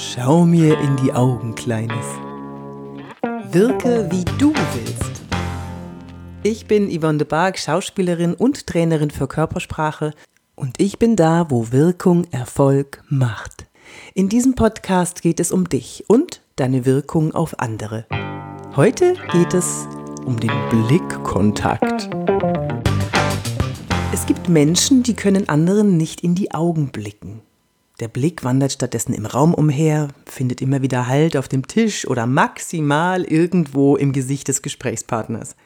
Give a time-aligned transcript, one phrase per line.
[0.00, 2.06] Schau mir in die Augen, Kleines.
[3.50, 5.22] Wirke, wie du willst.
[6.44, 10.14] Ich bin Yvonne de Barg, Schauspielerin und Trainerin für Körpersprache
[10.54, 13.66] und ich bin da, wo Wirkung Erfolg macht.
[14.14, 18.06] In diesem Podcast geht es um dich und deine Wirkung auf andere.
[18.76, 19.88] Heute geht es
[20.24, 22.08] um den Blickkontakt.
[24.12, 27.42] Es gibt Menschen, die können anderen nicht in die Augen blicken.
[28.00, 32.26] Der Blick wandert stattdessen im Raum umher, findet immer wieder Halt auf dem Tisch oder
[32.26, 35.56] maximal irgendwo im Gesicht des Gesprächspartners.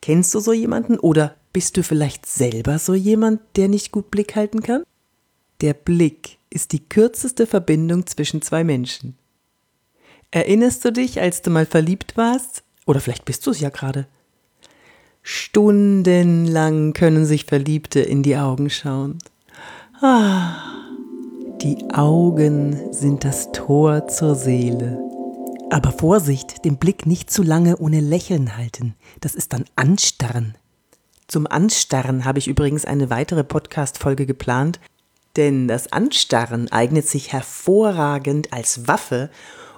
[0.00, 4.36] Kennst du so jemanden oder bist du vielleicht selber so jemand, der nicht gut Blick
[4.36, 4.84] halten kann?
[5.60, 9.16] Der Blick ist die kürzeste Verbindung zwischen zwei Menschen.
[10.30, 12.62] Erinnerst du dich, als du mal verliebt warst?
[12.84, 14.06] Oder vielleicht bist du es ja gerade.
[15.22, 19.18] Stundenlang können sich Verliebte in die Augen schauen.
[20.00, 20.75] Ah,
[21.62, 24.98] die Augen sind das Tor zur Seele.
[25.70, 28.94] Aber Vorsicht, den Blick nicht zu lange ohne Lächeln halten.
[29.20, 30.56] Das ist dann Anstarren.
[31.28, 34.80] Zum Anstarren habe ich übrigens eine weitere Podcast-Folge geplant,
[35.36, 39.30] denn das Anstarren eignet sich hervorragend als Waffe,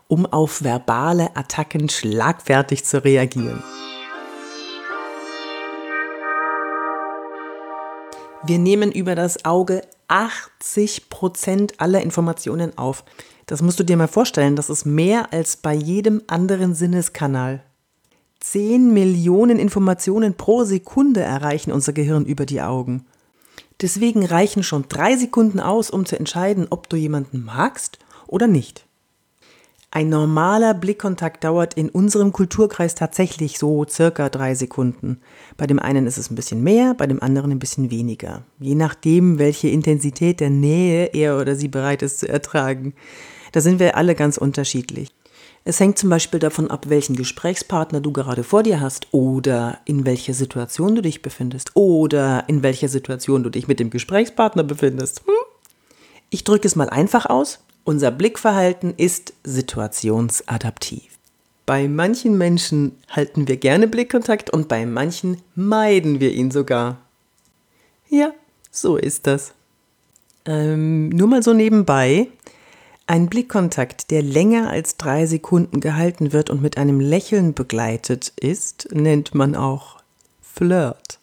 [0.09, 3.63] um auf verbale Attacken schlagfertig zu reagieren.
[8.49, 13.05] Wir nehmen über das Auge 80 Prozent aller Informationen auf.
[13.45, 17.63] Das musst du dir mal vorstellen, das ist mehr als bei jedem anderen Sinneskanal.
[18.41, 23.05] 10 Millionen Informationen pro Sekunde erreichen unser Gehirn über die Augen.
[23.83, 28.87] Deswegen reichen schon drei Sekunden aus, um zu entscheiden, ob du jemanden magst oder nicht.
[29.91, 35.21] Ein normaler Blickkontakt dauert in unserem Kulturkreis tatsächlich so circa drei Sekunden.
[35.57, 38.43] Bei dem einen ist es ein bisschen mehr, bei dem anderen ein bisschen weniger.
[38.61, 42.93] Je nachdem, welche Intensität der Nähe er oder sie bereit ist zu ertragen.
[43.53, 45.15] Da sind wir alle ganz unterschiedlich.
[45.65, 50.05] Es hängt zum Beispiel davon ab, welchen Gesprächspartner du gerade vor dir hast oder in
[50.05, 55.23] welcher Situation du dich befindest oder in welcher Situation du dich mit dem Gesprächspartner befindest.
[55.27, 55.35] Hm?
[56.29, 57.61] Ich drücke es mal einfach aus.
[57.89, 61.05] Unser Blickverhalten ist situationsadaptiv.
[61.65, 66.99] Bei manchen Menschen halten wir gerne Blickkontakt und bei manchen meiden wir ihn sogar.
[68.11, 68.35] Ja,
[68.71, 69.55] so ist das.
[70.45, 72.29] Ähm, nur mal so nebenbei.
[73.07, 78.91] Ein Blickkontakt, der länger als drei Sekunden gehalten wird und mit einem Lächeln begleitet ist,
[78.93, 80.03] nennt man auch
[80.43, 81.21] Flirt.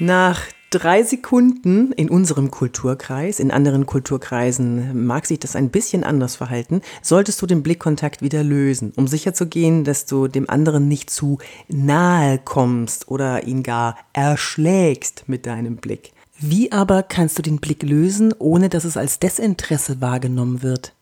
[0.00, 0.40] Nach
[0.74, 6.82] drei Sekunden in unserem Kulturkreis, in anderen Kulturkreisen mag sich das ein bisschen anders verhalten,
[7.00, 12.40] solltest du den Blickkontakt wieder lösen, um sicherzugehen, dass du dem anderen nicht zu nahe
[12.44, 16.12] kommst oder ihn gar erschlägst mit deinem Blick.
[16.40, 20.92] Wie aber kannst du den Blick lösen, ohne dass es als Desinteresse wahrgenommen wird?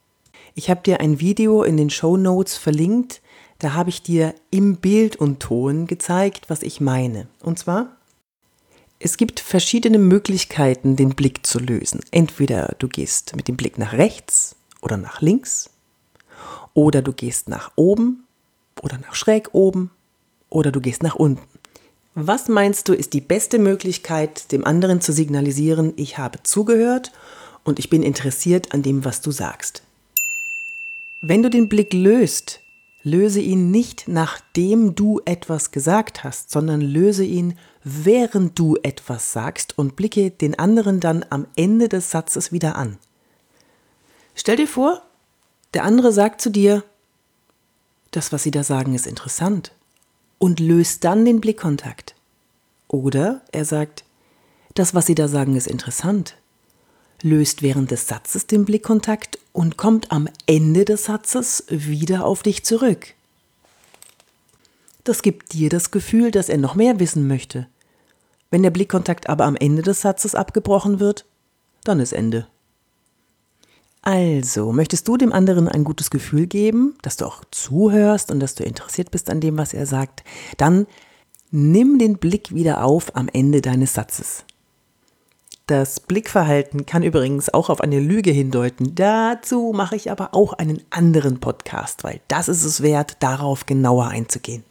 [0.55, 3.23] Ich habe dir ein Video in den Show Notes verlinkt,
[3.59, 7.27] da habe ich dir im Bild und Ton gezeigt, was ich meine.
[7.41, 7.97] Und zwar
[9.05, 12.01] es gibt verschiedene Möglichkeiten, den Blick zu lösen.
[12.13, 15.71] Entweder du gehst mit dem Blick nach rechts oder nach links,
[16.75, 18.25] oder du gehst nach oben
[18.81, 19.91] oder nach schräg oben,
[20.49, 21.43] oder du gehst nach unten.
[22.15, 27.11] Was meinst du, ist die beste Möglichkeit, dem anderen zu signalisieren, ich habe zugehört
[27.65, 29.83] und ich bin interessiert an dem, was du sagst?
[31.23, 32.61] Wenn du den Blick löst,
[33.03, 39.77] löse ihn nicht nachdem du etwas gesagt hast, sondern löse ihn während du etwas sagst
[39.79, 42.99] und blicke den anderen dann am Ende des Satzes wieder an.
[44.35, 45.03] Stell dir vor,
[45.75, 46.85] der andere sagt zu dir,
[48.11, 49.73] das, was sie da sagen, ist interessant
[50.39, 52.15] und löst dann den Blickkontakt.
[52.89, 54.05] Oder er sagt,
[54.75, 56.37] das, was sie da sagen, ist interessant,
[57.23, 62.65] löst während des Satzes den Blickkontakt und kommt am Ende des Satzes wieder auf dich
[62.65, 63.15] zurück.
[65.05, 67.67] Das gibt dir das Gefühl, dass er noch mehr wissen möchte.
[68.51, 71.25] Wenn der Blickkontakt aber am Ende des Satzes abgebrochen wird,
[71.85, 72.47] dann ist Ende.
[74.03, 78.57] Also, möchtest du dem anderen ein gutes Gefühl geben, dass du auch zuhörst und dass
[78.57, 80.25] du interessiert bist an dem, was er sagt,
[80.57, 80.87] dann
[81.53, 84.45] nimm den Blick wieder auf am Ende deines Satzes.
[85.67, 88.97] Das Blickverhalten kann übrigens auch auf eine Lüge hindeuten.
[88.97, 94.09] Dazu mache ich aber auch einen anderen Podcast, weil das ist es wert, darauf genauer
[94.09, 94.65] einzugehen.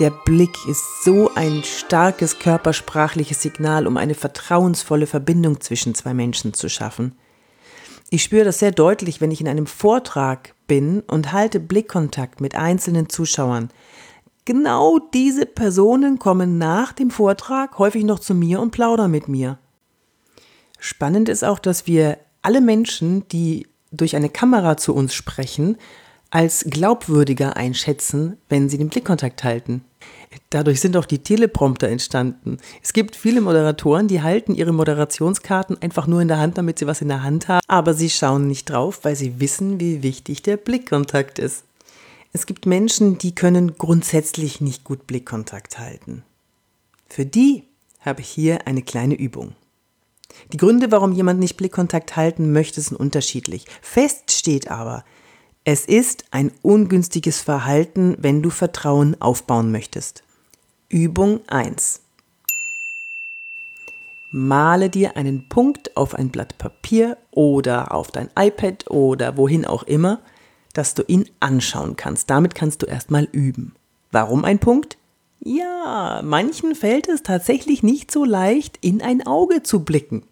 [0.00, 6.52] Der Blick ist so ein starkes körpersprachliches Signal, um eine vertrauensvolle Verbindung zwischen zwei Menschen
[6.52, 7.16] zu schaffen.
[8.10, 12.54] Ich spüre das sehr deutlich, wenn ich in einem Vortrag bin und halte Blickkontakt mit
[12.54, 13.70] einzelnen Zuschauern.
[14.44, 19.58] Genau diese Personen kommen nach dem Vortrag häufig noch zu mir und plaudern mit mir.
[20.78, 25.78] Spannend ist auch, dass wir alle Menschen, die durch eine Kamera zu uns sprechen,
[26.34, 29.84] als glaubwürdiger einschätzen, wenn sie den Blickkontakt halten.
[30.50, 32.58] Dadurch sind auch die Teleprompter entstanden.
[32.82, 36.88] Es gibt viele Moderatoren, die halten ihre Moderationskarten einfach nur in der Hand, damit sie
[36.88, 40.42] was in der Hand haben, aber sie schauen nicht drauf, weil sie wissen, wie wichtig
[40.42, 41.62] der Blickkontakt ist.
[42.32, 46.24] Es gibt Menschen, die können grundsätzlich nicht gut Blickkontakt halten.
[47.08, 47.62] Für die
[48.00, 49.54] habe ich hier eine kleine Übung.
[50.52, 53.66] Die Gründe, warum jemand nicht Blickkontakt halten möchte, sind unterschiedlich.
[53.80, 55.04] Fest steht aber,
[55.64, 60.22] es ist ein ungünstiges Verhalten, wenn du Vertrauen aufbauen möchtest.
[60.88, 62.00] Übung 1.
[64.30, 69.82] Male dir einen Punkt auf ein Blatt Papier oder auf dein iPad oder wohin auch
[69.84, 70.20] immer–
[70.74, 72.28] dass du ihn anschauen kannst.
[72.28, 73.74] Damit kannst du erstmal üben.
[74.12, 74.98] Warum ein Punkt?
[75.40, 80.24] Ja, manchen fällt es tatsächlich nicht so leicht, in ein Auge zu blicken.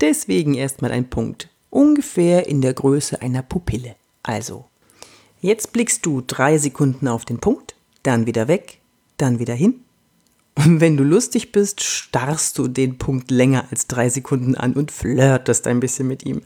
[0.00, 3.94] Deswegen erstmal ein Punkt, ungefähr in der Größe einer Pupille.
[4.22, 4.66] Also,
[5.40, 8.80] jetzt blickst du drei Sekunden auf den Punkt, dann wieder weg,
[9.16, 9.82] dann wieder hin.
[10.54, 14.90] Und wenn du lustig bist, starrst du den Punkt länger als drei Sekunden an und
[14.90, 16.42] flirtest ein bisschen mit ihm.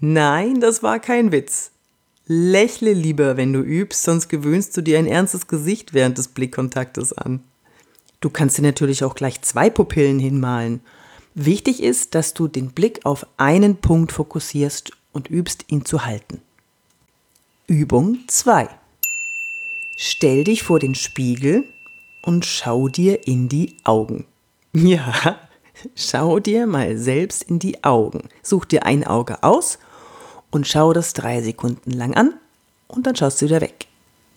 [0.00, 1.72] Nein, das war kein Witz.
[2.26, 7.12] Lächle lieber, wenn du übst, sonst gewöhnst du dir ein ernstes Gesicht während des Blickkontaktes
[7.12, 7.40] an.
[8.20, 10.80] Du kannst dir natürlich auch gleich zwei Pupillen hinmalen.
[11.34, 16.42] Wichtig ist, dass du den Blick auf einen Punkt fokussierst und übst, ihn zu halten.
[17.70, 18.66] Übung 2.
[19.94, 21.64] Stell dich vor den Spiegel
[22.22, 24.26] und schau dir in die Augen.
[24.72, 25.38] Ja,
[25.94, 28.30] schau dir mal selbst in die Augen.
[28.42, 29.78] Such dir ein Auge aus
[30.50, 32.32] und schau das drei Sekunden lang an
[32.86, 33.86] und dann schaust du wieder weg.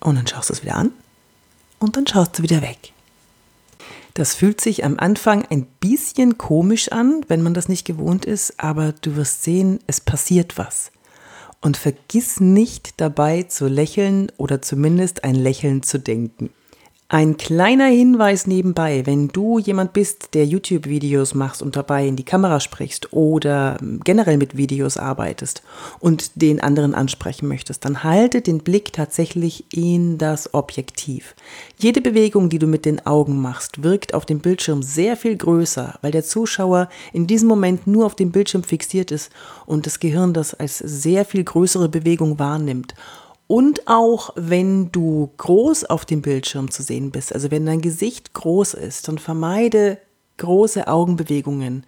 [0.00, 0.92] Und dann schaust du es wieder an
[1.78, 2.92] und dann schaust du wieder weg.
[4.12, 8.60] Das fühlt sich am Anfang ein bisschen komisch an, wenn man das nicht gewohnt ist,
[8.60, 10.92] aber du wirst sehen, es passiert was.
[11.62, 16.50] Und vergiss nicht dabei zu lächeln oder zumindest ein Lächeln zu denken.
[17.14, 22.24] Ein kleiner Hinweis nebenbei, wenn du jemand bist, der YouTube-Videos machst und dabei in die
[22.24, 25.62] Kamera sprichst oder generell mit Videos arbeitest
[26.00, 31.34] und den anderen ansprechen möchtest, dann halte den Blick tatsächlich in das Objektiv.
[31.76, 35.98] Jede Bewegung, die du mit den Augen machst, wirkt auf dem Bildschirm sehr viel größer,
[36.00, 39.30] weil der Zuschauer in diesem Moment nur auf dem Bildschirm fixiert ist
[39.66, 42.94] und das Gehirn das als sehr viel größere Bewegung wahrnimmt.
[43.52, 48.32] Und auch wenn du groß auf dem Bildschirm zu sehen bist, also wenn dein Gesicht
[48.32, 49.98] groß ist, dann vermeide
[50.38, 51.84] große Augenbewegungen,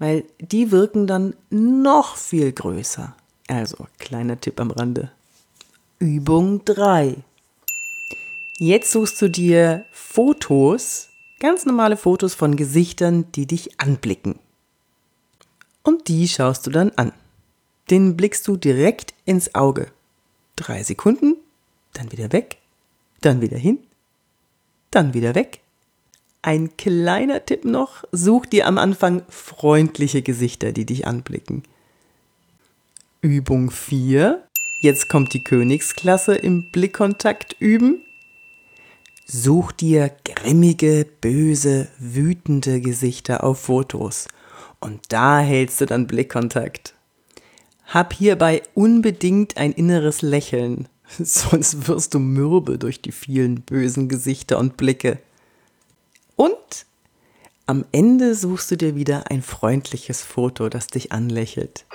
[0.00, 3.14] weil die wirken dann noch viel größer.
[3.46, 5.12] Also, kleiner Tipp am Rande.
[6.00, 7.14] Übung 3.
[8.58, 14.40] Jetzt suchst du dir Fotos, ganz normale Fotos von Gesichtern, die dich anblicken.
[15.84, 17.12] Und die schaust du dann an.
[17.88, 19.92] Den blickst du direkt ins Auge
[20.56, 21.36] drei Sekunden,
[21.92, 22.58] dann wieder weg,
[23.20, 23.78] dann wieder hin,
[24.90, 25.60] dann wieder weg.
[26.42, 31.62] Ein kleiner Tipp noch, such dir am Anfang freundliche Gesichter, die dich anblicken.
[33.22, 34.46] Übung 4.
[34.82, 38.02] Jetzt kommt die Königsklasse im Blickkontakt üben.
[39.26, 44.28] Such dir grimmige, böse, wütende Gesichter auf Fotos.
[44.80, 46.93] Und da hältst du dann Blickkontakt.
[47.86, 50.88] Hab hierbei unbedingt ein inneres Lächeln,
[51.18, 55.18] sonst wirst du mürbe durch die vielen bösen Gesichter und Blicke.
[56.36, 56.86] Und
[57.66, 61.86] am Ende suchst du dir wieder ein freundliches Foto, das dich anlächelt.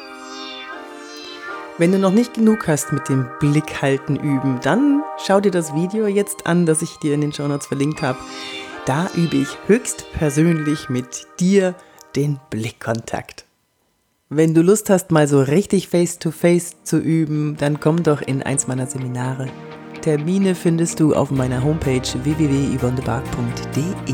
[1.77, 6.07] Wenn du noch nicht genug hast mit dem Blickhalten üben, dann schau dir das Video
[6.07, 8.19] jetzt an, das ich dir in den Shownotes verlinkt habe.
[8.85, 11.75] Da übe ich höchstpersönlich mit dir
[12.15, 13.45] den Blickkontakt.
[14.31, 18.43] Wenn du Lust hast, mal so richtig face-to-face -face zu üben, dann komm doch in
[18.43, 19.47] eins meiner Seminare.
[20.01, 24.13] Termine findest du auf meiner Homepage www.yvonnebark.de.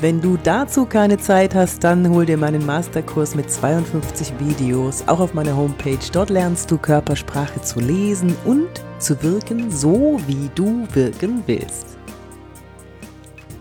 [0.00, 5.20] Wenn du dazu keine Zeit hast, dann hol dir meinen Masterkurs mit 52 Videos, auch
[5.20, 5.98] auf meiner Homepage.
[6.12, 8.68] Dort lernst du Körpersprache zu lesen und
[8.98, 11.96] zu wirken, so wie du wirken willst.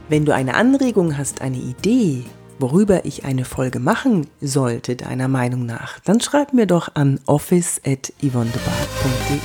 [0.10, 2.24] Wenn du eine Anregung hast, eine Idee,
[2.60, 9.40] worüber ich eine Folge machen sollte, deiner Meinung nach, dann schreib mir doch an office.yvonnebark.de.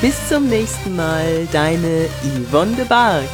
[0.00, 3.28] Bis zum nächsten Mal, deine Yvonne de Barg.